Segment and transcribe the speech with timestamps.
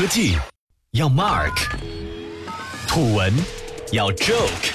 [0.00, 0.34] 科技
[0.92, 1.52] 要 Mark，
[2.88, 3.30] 土文
[3.92, 4.72] 要 Joke，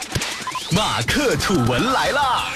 [0.72, 2.54] 马克土文来啦！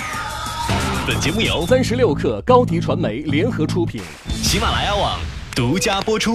[1.07, 5.19] 本节目由三十六克高迪传媒联合出品，喜马拉雅网
[5.55, 6.31] 独家播出。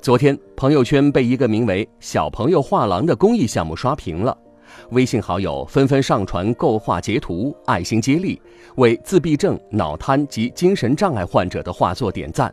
[0.00, 4.36] 昨天，朋友圈被一个名为“小朋友画廊”的公益项目刷屏了，
[4.90, 8.42] 微信好友纷纷上传构画截图，爱心接力，
[8.78, 12.52] 为自闭症、脑瘫及精神障碍患者的画作点赞。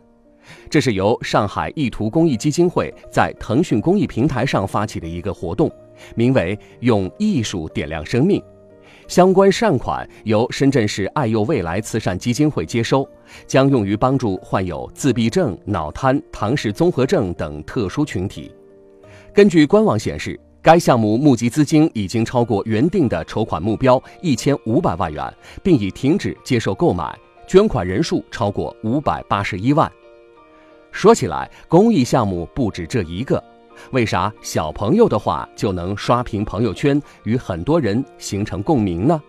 [0.70, 5.72] 这是由上海意图公益基金会在腾讯公益平台上发起的一个活动，
[6.16, 8.42] 名为“用艺术点亮生命”。
[9.08, 13.08] 相关善款由深圳市爱幼未来慈善基金会接收，
[13.48, 18.52] 将用于帮助患有自闭症、脑瘫、唐氏综合症等特殊群体。
[19.34, 29.92] 根据官网显示，该项目募集资金已经超过原定的筹款目标一千五百万元，并已停止接受购买，捐款人数超过五百八十一万。
[30.92, 33.42] 说起来，公益项目不止这一个，
[33.92, 39.22] 为啥小朋友的话就能刷屏朋友圈，与很多人形成共鸣呢？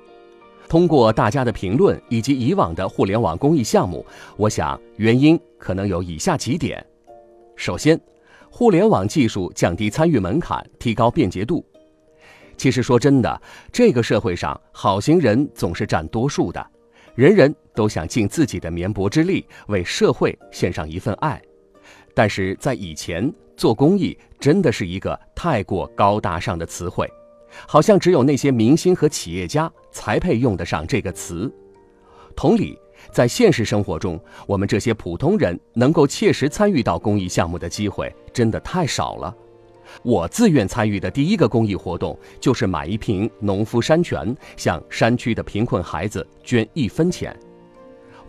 [0.69, 4.05] 通过大家的评论以及以往的互联网公益项目，
[4.37, 6.84] 我想原因可能有以下几点：
[7.57, 8.01] 首先，
[8.49, 11.65] 互联网技术降低参与门槛，提高便捷度。
[12.56, 16.65] 其实说真的，这个社会上好心人总是占多数的，
[17.15, 21.41] 人人都想尽自己的绵薄之力，为社会献上一份爱。
[22.21, 27.11] 但是在以前，做公益真的是一个太过高大上的词汇，
[27.67, 31.51] 好像只有那些明星和企业家才配用得上这个词。
[32.37, 32.79] 同理，
[33.11, 39.34] 在现实生活中，我们这些普通人能够切实参与到公益项目的机会真的太少了。
[40.03, 47.34] 我自愿参与的第一个公益活动，就是买一瓶农夫山泉，向山区的贫困孩子捐一分钱。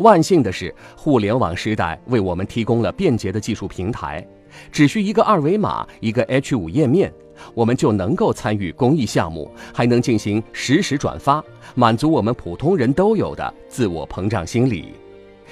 [0.02, 4.25] 万幸的是，互联网时代为我们提供了便捷的技术平台，
[4.71, 7.13] 只需一个二维码，一个 H5 页面，
[7.53, 11.43] 我们就能够参与公益项目，还能进行实时转发，
[11.76, 14.93] 满足我们普通人都有的自我膨胀心理。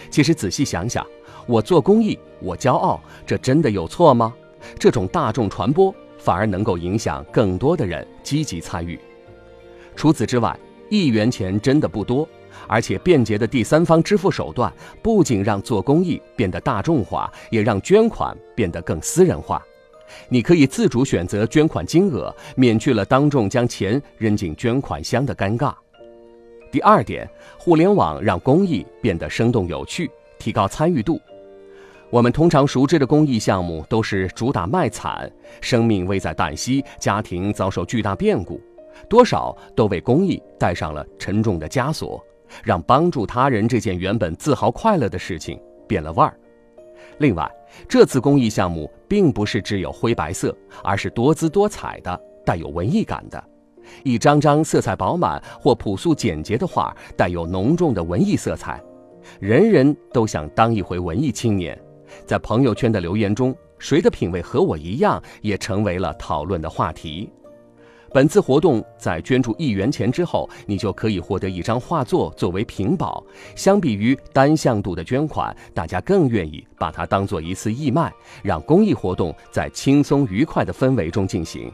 [0.09, 1.05] 其实仔细想想，
[1.45, 4.33] 我做公益，我骄傲，这真的有错吗？
[4.77, 8.99] 这种大众传播反而能够影响更多的人积极参与。
[9.95, 10.57] 除此之外，
[10.89, 12.27] 一元钱真的不多。
[12.67, 14.71] 而且便捷的第三方支付手段，
[15.01, 19.61] 不仅让做公益变得大众化，也让捐款变得更私人化。
[20.27, 25.73] 你可以自主选择捐款金额，免去了当众将钱扔进捐款箱的尴尬。
[26.71, 31.19] 第二点，互联网让公益变得生动有趣，提高参与度。
[32.11, 35.31] 我们通常熟知的公益项目都是主打卖惨，
[35.61, 38.59] 生命危在旦夕，家庭遭受巨大变故，
[39.07, 42.19] 多少都为公益带上了沉重的枷锁。
[42.63, 46.37] 让帮助他人这件原本自豪快乐的事情变了味儿。
[47.19, 47.49] 另外，
[47.87, 53.43] 这次公益项目并不是只有灰白色，而是多姿多彩的，带有文艺感的。
[54.03, 58.81] 一张张色彩饱满或朴素简洁的画，带有浓重的文艺色彩。
[59.39, 61.79] 人人都想当一回文艺青年。
[62.25, 67.31] 在朋友圈的留言中，谁的品味和我一样，也成为了讨论的话题。
[68.11, 73.23] 本次活动在捐助一元钱之后，你就可以获得一张画作作为屏保。
[73.55, 78.11] 相比于单向度的捐款，大家更愿意把它当做一次义卖，
[78.41, 81.71] 让公益活动在轻松愉快的氛围中进行。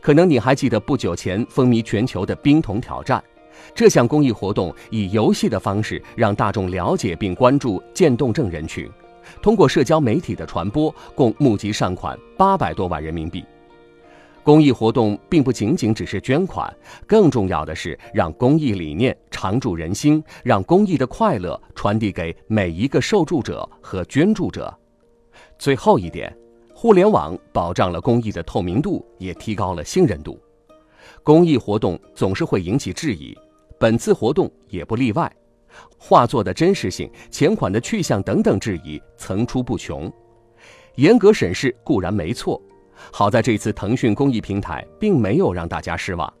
[0.00, 3.22] 可能你还记得不久前风靡全球的冰桶挑战，
[3.74, 8.88] 这项公益活动以游戏的方式让大众了解并关注渐冻症人群，
[9.42, 13.44] 通过社交媒体的传播，共募集善款八百多万人民币。
[14.44, 16.70] 公益活动并不仅仅只是捐款，
[17.06, 24.72] 更重要的是让公益理念常驻人心，让公益的快乐传递给每一个受助者和捐助者。
[25.58, 26.30] 最后一点，
[26.74, 30.38] 互联网保障了公益的透明度，也提高了信任度。
[31.22, 33.34] 公益活动总是会引起质疑，
[33.78, 35.34] 本次活动也不例外。
[35.98, 40.12] 画作的真实性、钱款的去向等等质疑层出不穷。
[40.96, 42.60] 严格审视固然没错。
[43.12, 46.32] 好在这次腾讯公益平台并没有让大家失望，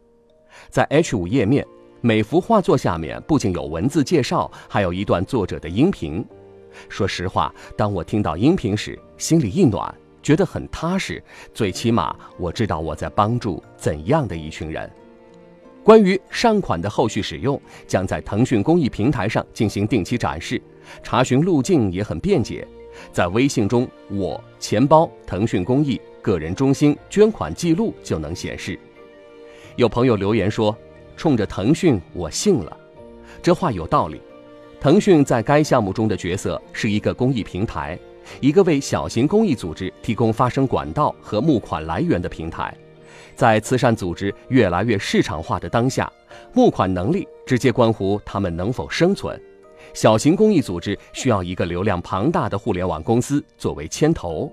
[0.70, 1.66] 在 H5 页面，
[2.00, 6.24] 每幅画作下面不仅有文字介绍，还有一段作者的音频。
[6.88, 11.22] 说实话，当我听到音频时，心里一暖，觉得很踏实。
[11.52, 14.90] 最起码我知道我在帮助怎样的一群人。
[15.84, 20.60] 关于善款的后续使用，将在腾讯公益平台上进行定期展示，
[21.02, 22.66] 查询路径也很便捷，
[23.12, 26.00] 在微信中，我钱包腾讯公益。
[26.22, 28.78] 个人中心捐款记录就能显示。
[29.76, 30.74] 有朋友留言说
[31.18, 32.74] ：“冲着腾讯，我信了。”
[33.42, 34.22] 这话有道理。
[34.80, 37.98] 腾讯在该项目中的角色是一个公益平台，
[38.40, 42.74] 一个为小型公益组织提供发声管道和募款来源的平台。
[43.34, 46.10] 在慈善组织越来越市场化的当下，
[46.54, 49.38] 募款能力直接关乎他们能否生存。
[49.92, 54.50] 小型公益组织需要一个流量庞大的互联网公司作为牵头。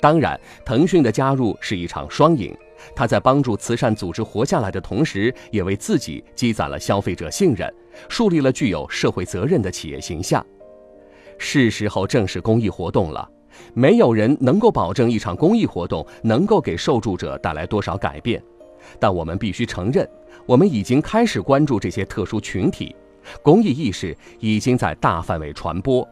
[0.00, 2.56] 当然，腾讯的加入是一场双赢，
[2.96, 7.70] 它在帮助慈善组织活下来的同时，也为自己积攒了消费者信任，
[8.08, 10.44] 树立了具有社会责任的企业形象。
[11.36, 13.28] 是时候正式公益活动了。
[13.74, 18.42] 没有人能够保证一场公益活动能够给受助者带来多少改变，
[18.98, 20.08] 但我们必须承认，
[20.46, 22.94] 我们已经开始关注这些特殊群体，
[23.42, 26.06] 公益意识已经在大范围传播。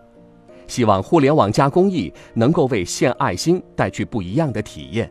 [0.67, 5.11] 希望互联网加公益能够为献爱心带去不一样的体验，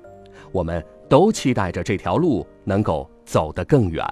[0.51, 4.05] 我们都期待着这条路能够走得更远。